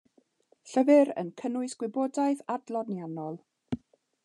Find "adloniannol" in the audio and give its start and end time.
2.57-3.39